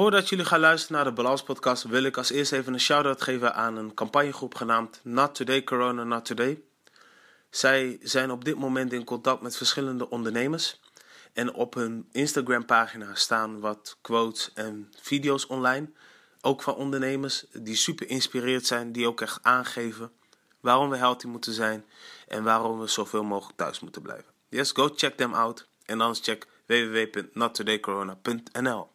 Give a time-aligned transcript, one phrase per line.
[0.00, 3.22] Voordat jullie gaan luisteren naar de Balans Podcast, wil ik als eerst even een shout-out
[3.22, 6.62] geven aan een campagnegroep genaamd Not Today Corona Not Today.
[7.50, 10.80] Zij zijn op dit moment in contact met verschillende ondernemers.
[11.32, 15.90] En op hun Instagram-pagina staan wat quotes en video's online.
[16.40, 20.12] Ook van ondernemers die super inspireerd zijn, die ook echt aangeven
[20.60, 21.84] waarom we healthy moeten zijn
[22.28, 24.32] en waarom we zoveel mogelijk thuis moeten blijven.
[24.48, 25.66] Yes, go check them out.
[25.84, 28.89] En anders check www.nottodaycorona.nl.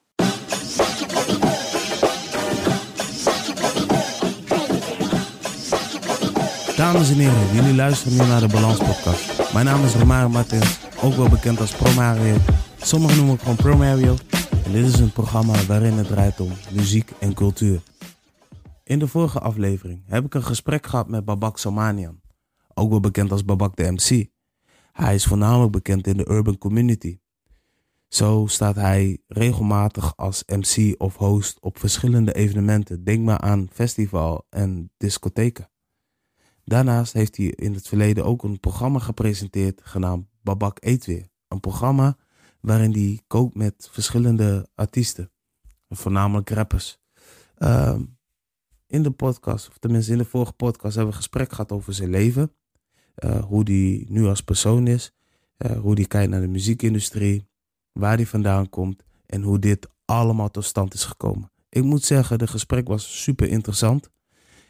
[6.76, 9.54] Dames en heren, jullie luisteren nu naar de Balans Podcast.
[9.54, 12.36] Mijn naam is Romario Martins, ook wel bekend als Promario.
[12.78, 14.16] Sommigen noemen me gewoon Promario.
[14.66, 17.82] En dit is een programma waarin het draait om muziek en cultuur.
[18.84, 22.22] In de vorige aflevering heb ik een gesprek gehad met Babak Somanian,
[22.74, 24.28] ook wel bekend als Babak de MC.
[24.92, 27.20] Hij is voornamelijk bekend in de urban community.
[28.08, 33.04] Zo staat hij regelmatig als MC of host op verschillende evenementen.
[33.04, 35.70] Denk maar aan festival en discotheken.
[36.66, 41.28] Daarnaast heeft hij in het verleden ook een programma gepresenteerd genaamd Babak Eet Weer.
[41.48, 42.18] Een programma
[42.62, 45.32] waarin hij kookt met verschillende artiesten,
[45.90, 47.00] voornamelijk rappers.
[47.58, 48.04] Ehm,
[48.88, 51.94] in de podcast, of tenminste in de vorige podcast, hebben we een gesprek gehad over
[51.94, 52.56] zijn leven.
[53.24, 55.12] Uh, hoe hij nu als persoon is,
[55.58, 57.48] uh, hoe hij kijkt naar de muziekindustrie,
[57.92, 61.52] waar hij vandaan komt en hoe dit allemaal tot stand is gekomen.
[61.70, 64.10] Ik moet zeggen, de gesprek was super interessant.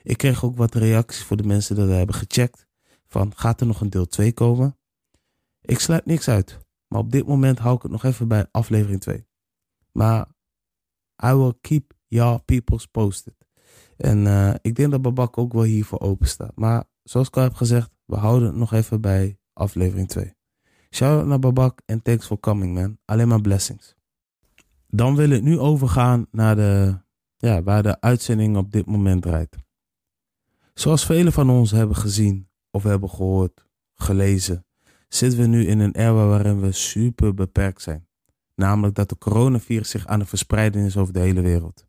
[0.05, 2.67] Ik kreeg ook wat reacties voor de mensen die hebben gecheckt.
[3.07, 4.77] Van gaat er nog een deel 2 komen?
[5.61, 6.59] Ik sluit niks uit.
[6.87, 9.27] Maar op dit moment hou ik het nog even bij aflevering 2.
[9.91, 10.27] Maar
[11.25, 13.33] I will keep your peoples posted.
[13.97, 16.55] En uh, ik denk dat Babak ook wel hiervoor open staat.
[16.55, 20.33] Maar zoals ik al heb gezegd, we houden het nog even bij aflevering 2.
[20.89, 22.97] Shout out naar Babak en thanks for coming man.
[23.05, 23.95] Alleen maar blessings.
[24.87, 26.97] Dan wil ik nu overgaan naar de,
[27.37, 29.64] ja, waar de uitzending op dit moment draait.
[30.79, 34.65] Zoals velen van ons hebben gezien of hebben gehoord, gelezen,
[35.07, 38.07] zitten we nu in een era waarin we super beperkt zijn.
[38.55, 41.85] Namelijk dat de coronavirus zich aan het verspreiden is over de hele wereld.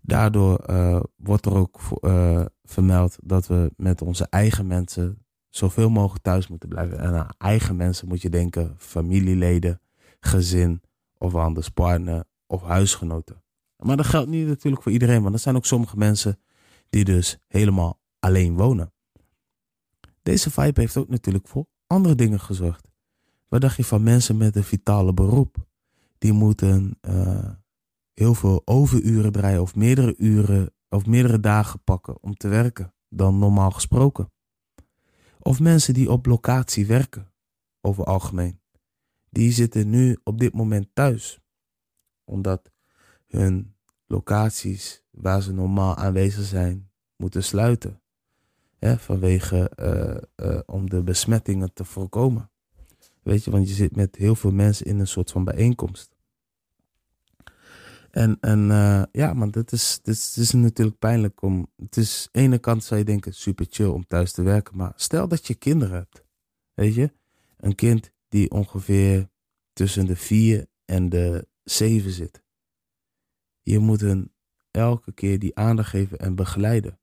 [0.00, 6.24] Daardoor uh, wordt er ook uh, vermeld dat we met onze eigen mensen zoveel mogelijk
[6.24, 6.98] thuis moeten blijven.
[6.98, 9.80] En aan eigen mensen moet je denken familieleden,
[10.20, 10.82] gezin
[11.18, 13.42] of anders partner of huisgenoten.
[13.76, 16.38] Maar dat geldt niet natuurlijk voor iedereen, want er zijn ook sommige mensen
[16.92, 18.92] die dus helemaal alleen wonen.
[20.22, 22.88] Deze vibe heeft ook natuurlijk voor andere dingen gezorgd.
[23.48, 25.56] Wat dacht je van mensen met een vitale beroep?
[26.18, 27.50] Die moeten uh,
[28.12, 33.38] heel veel overuren draaien of meerdere uren of meerdere dagen pakken om te werken dan
[33.38, 34.32] normaal gesproken.
[35.38, 37.32] Of mensen die op locatie werken,
[37.80, 38.60] over algemeen.
[39.30, 41.40] Die zitten nu op dit moment thuis.
[42.24, 42.72] Omdat
[43.26, 43.76] hun
[44.06, 48.00] locaties waar ze normaal aanwezig zijn, moeten sluiten.
[48.80, 52.50] Vanwege uh, uh, om de besmettingen te voorkomen.
[53.22, 56.16] Weet je, want je zit met heel veel mensen in een soort van bijeenkomst.
[58.10, 61.66] En, en uh, ja, man, dat is, dat is, is, natuurlijk pijnlijk om.
[61.76, 64.76] Het is aan de ene kant zou je denken super chill om thuis te werken.
[64.76, 66.24] Maar stel dat je kinderen hebt.
[66.74, 67.12] Weet je,
[67.56, 69.28] een kind die ongeveer
[69.72, 72.42] tussen de vier en de zeven zit.
[73.62, 74.32] Je moet hun
[74.72, 76.98] elke keer die aandacht geven en begeleiden.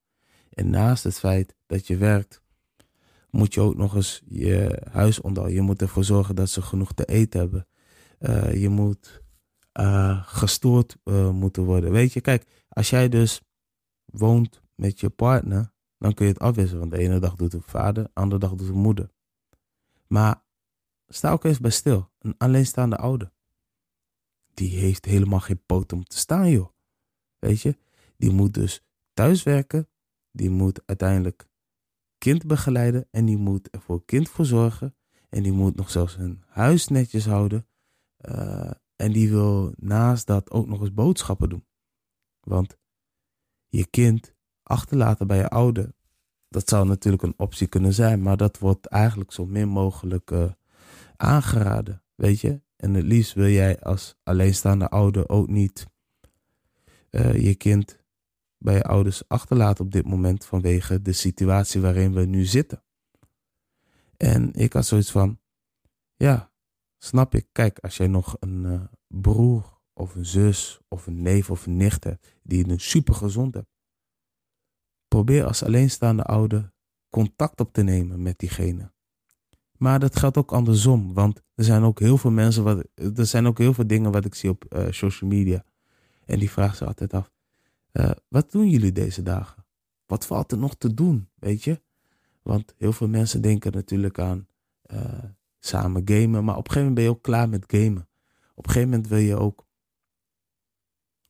[0.49, 2.41] En naast het feit dat je werkt,
[3.29, 5.61] moet je ook nog eens je huis onderhouden.
[5.61, 7.67] Je moet ervoor zorgen dat ze genoeg te eten hebben.
[8.19, 9.21] Uh, je moet
[9.79, 11.91] uh, gestoord uh, moeten worden.
[11.91, 13.41] Weet je, kijk, als jij dus
[14.05, 16.79] woont met je partner, dan kun je het afwisselen.
[16.79, 19.09] Want de ene dag doet de vader, de andere dag doet de moeder.
[20.07, 20.43] Maar
[21.07, 22.09] sta ook eens bij stil.
[22.19, 23.31] Een alleenstaande ouder.
[24.53, 26.69] Die heeft helemaal geen poot om te staan, joh.
[27.39, 27.77] Weet je,
[28.17, 28.83] die moet dus
[29.13, 29.87] thuiswerken.
[30.31, 31.47] Die moet uiteindelijk
[32.17, 33.07] kind begeleiden.
[33.11, 34.95] En die moet er voor kind voor zorgen.
[35.29, 37.67] En die moet nog zelfs een huis netjes houden.
[38.29, 41.65] Uh, en die wil naast dat ook nog eens boodschappen doen.
[42.39, 42.77] Want
[43.67, 44.33] je kind
[44.63, 45.93] achterlaten bij je ouder,
[46.49, 50.51] dat zou natuurlijk een optie kunnen zijn, maar dat wordt eigenlijk zo min mogelijk uh,
[51.15, 52.61] aangeraden, weet je.
[52.75, 55.87] En het liefst wil jij als alleenstaande ouder ook niet
[57.11, 57.99] uh, je kind
[58.57, 62.83] bij je ouders achterlaten op dit moment vanwege de situatie waarin we nu zitten.
[64.17, 65.39] En ik had zoiets van,
[66.15, 66.49] ja,
[67.01, 67.47] Snap ik?
[67.51, 71.77] Kijk, als jij nog een uh, broer of een zus of een neef of een
[71.77, 73.69] nicht hebt die je super gezond hebt.
[75.07, 76.73] Probeer als alleenstaande ouder
[77.09, 78.91] contact op te nemen met diegene.
[79.77, 83.47] Maar dat geldt ook andersom, want er zijn ook heel veel mensen, wat, er zijn
[83.47, 85.65] ook heel veel dingen wat ik zie op uh, social media.
[86.29, 87.31] En die vraagt ze altijd af:
[87.93, 89.65] uh, Wat doen jullie deze dagen?
[90.05, 91.29] Wat valt er nog te doen?
[91.35, 91.81] Weet je?
[92.41, 94.47] Want heel veel mensen denken natuurlijk aan
[94.93, 95.23] uh,
[95.59, 96.43] samen gamen.
[96.43, 98.09] Maar op een gegeven moment ben je ook klaar met gamen.
[98.55, 99.65] Op een gegeven moment wil je ook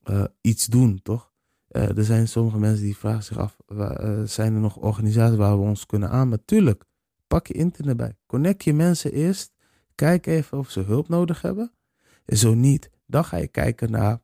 [0.03, 1.31] uh, iets doen, toch?
[1.67, 3.57] Er zijn sommige mensen die vragen zich af:
[4.29, 6.29] zijn er nog organisaties waar we ons kunnen aan?
[6.29, 6.83] Natuurlijk,
[7.27, 8.17] pak je internet bij.
[8.25, 9.53] Connect je mensen eerst.
[9.95, 11.71] Kijk even of ze hulp nodig hebben.
[12.25, 14.21] En zo niet, dan ga je kijken naar,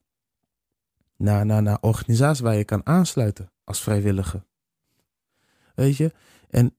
[1.18, 4.46] naar, naar, naar organisaties waar je kan aansluiten als vrijwilliger.
[5.76, 6.12] Weet je?
[6.50, 6.76] En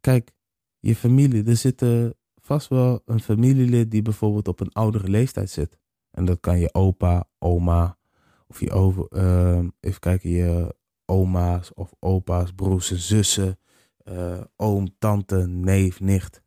[0.00, 0.32] kijk,
[0.78, 5.78] je familie, er zitten vast wel een familielid die bijvoorbeeld op een oudere leeftijd zit.
[6.10, 7.98] En dat kan je opa, oma,
[8.46, 10.74] of je over, uh, even kijken, je
[11.04, 13.58] oma's of opa's, broers en zussen,
[14.04, 16.42] uh, oom, tante, neef, nicht.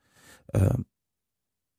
[0.49, 0.69] Uh,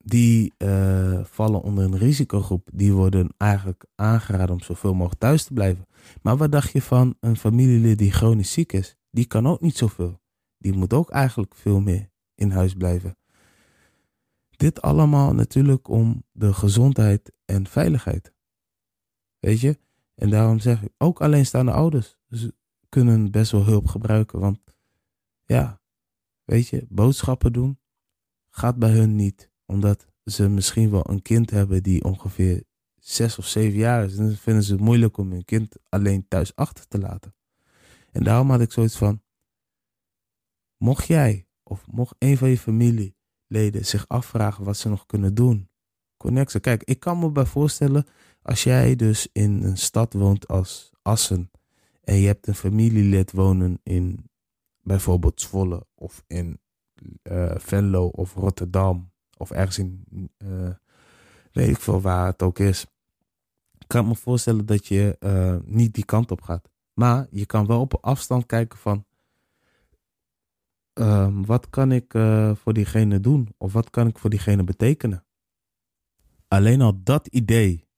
[0.07, 2.69] die uh, vallen onder een risicogroep.
[2.73, 5.87] Die worden eigenlijk aangeraden om zoveel mogelijk thuis te blijven.
[6.23, 8.97] Maar wat dacht je van een familielid die chronisch ziek is?
[9.11, 10.21] Die kan ook niet zoveel.
[10.59, 13.17] Die moet ook eigenlijk veel meer in huis blijven.
[14.57, 18.33] Dit allemaal natuurlijk om de gezondheid en veiligheid.
[19.39, 19.79] Weet je?
[20.15, 22.19] En daarom zeg ik, ook alleenstaande ouders
[22.89, 24.41] kunnen best wel hulp gebruiken.
[24.41, 24.59] Want
[25.45, 25.81] ja,
[26.45, 27.79] weet je, boodschappen doen
[28.51, 29.55] gaat bij hun niet.
[29.67, 32.63] Omdat ze misschien wel een kind hebben die ongeveer
[32.95, 34.17] zes of zeven jaar is.
[34.17, 37.35] En dan vinden ze het moeilijk om hun kind alleen thuis achter te laten.
[38.11, 39.23] En daarom had ik zoiets van,
[40.77, 45.69] mocht jij of mocht een van je familieleden zich afvragen wat ze nog kunnen doen,
[46.17, 46.61] connect.
[46.61, 48.07] Kijk, ik kan me bij voorstellen
[48.43, 51.51] als jij dus in een stad woont als Assen
[52.01, 54.31] en je hebt een familielid wonen in
[54.83, 56.61] bijvoorbeeld Zwolle of in
[57.23, 60.05] uh, Venlo of Rotterdam of ergens in,
[60.39, 60.71] uh,
[61.53, 62.87] weet ik veel waar het ook is,
[63.87, 66.71] kan me voorstellen dat je uh, niet die kant op gaat.
[66.93, 69.05] Maar je kan wel op afstand kijken van
[70.95, 72.13] uh, wat kan ik
[72.55, 75.25] voor diegene doen of wat kan ik voor diegene betekenen.
[76.49, 77.89] Alleen al dat idee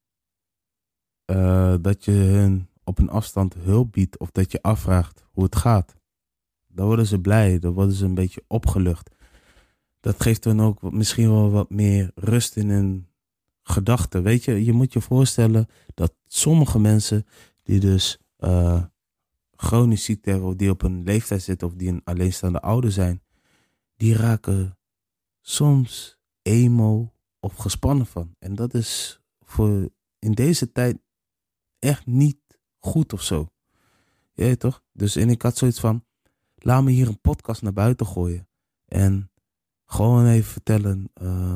[1.81, 5.97] dat je hun op een afstand hulp biedt of dat je afvraagt hoe het gaat.
[6.67, 9.11] Dan worden ze blij, dan worden ze een beetje opgelucht.
[10.01, 13.09] Dat geeft dan ook misschien wel wat meer rust in hun
[13.63, 14.23] gedachten.
[14.23, 17.27] Weet je, je moet je voorstellen dat sommige mensen
[17.63, 18.83] die dus uh,
[19.57, 23.23] chronisch ziekte hebben of die op een leeftijd zitten of die een alleenstaande ouder zijn,
[23.97, 24.79] die raken
[25.41, 28.35] soms emo of gespannen van.
[28.39, 30.99] En dat is voor in deze tijd
[31.79, 32.39] echt niet
[32.79, 33.49] goed of zo.
[34.35, 34.83] Ja, toch?
[34.93, 36.05] Dus ik had zoiets van,
[36.55, 38.49] laat me hier een podcast naar buiten gooien.
[38.85, 39.31] En
[39.91, 41.55] gewoon even vertellen uh,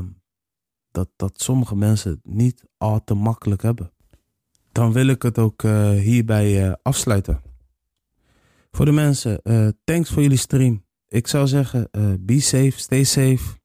[0.90, 3.93] dat, dat sommige mensen het niet al te makkelijk hebben.
[4.73, 7.40] Dan wil ik het ook uh, hierbij uh, afsluiten.
[8.70, 10.84] Voor de mensen, uh, thanks voor jullie stream.
[11.08, 11.88] Ik zou zeggen,
[12.20, 13.61] be safe, stay safe.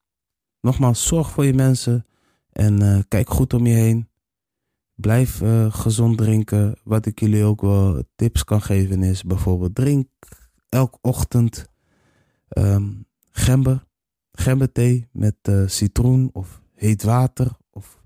[0.60, 2.06] Nogmaals, zorg voor je mensen.
[2.52, 4.08] En kijk goed om je heen.
[4.94, 6.78] Blijf gezond drinken.
[6.84, 10.08] Wat ik jullie ook wel tips kan geven is bijvoorbeeld drink
[10.68, 11.68] elke ochtend
[12.48, 13.86] um, gember,
[14.38, 17.50] gemberthee met uh, citroen of heet water.
[17.70, 18.02] Of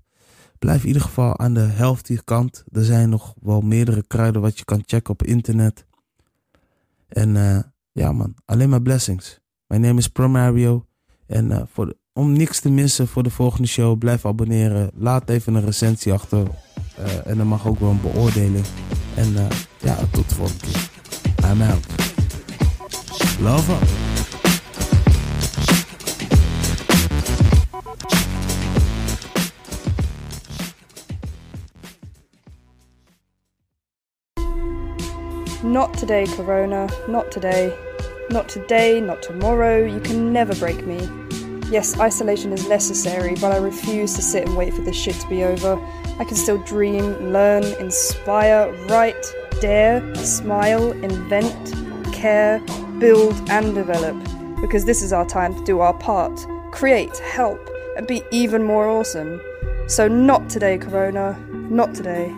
[0.59, 2.63] blijf in ieder geval aan de healthy kant.
[2.71, 5.85] Er zijn nog wel meerdere kruiden wat je kan checken op internet.
[7.07, 7.59] En uh,
[7.91, 9.39] ja man, alleen maar blessings.
[9.67, 10.85] Mijn naam is Promario.
[11.27, 14.91] En voor de, om niks te missen voor de volgende show, blijf abonneren.
[14.95, 16.47] Laat even een recensie achter.
[17.25, 18.65] En dan mag ook wel een beoordeling.
[19.15, 19.33] En
[19.79, 20.89] ja, tot de volgende keer.
[21.51, 21.85] I'm out.
[23.39, 24.02] Love up.
[35.63, 36.89] Not today, Corona.
[37.07, 37.73] Not today.
[38.29, 39.85] Not today, not tomorrow.
[39.85, 41.09] You can never break me.
[41.71, 45.27] Yes, isolation is necessary, but I refuse to sit and wait for this shit to
[45.29, 45.79] be over.
[46.19, 49.25] I can still dream, learn, inspire, write,
[49.61, 51.73] dare, smile, invent,
[52.13, 52.59] care,
[52.99, 54.17] build, and develop.
[54.59, 58.89] Because this is our time to do our part, create, help, and be even more
[58.89, 59.41] awesome.
[59.87, 61.39] So, not today, Corona.
[61.51, 62.35] Not today.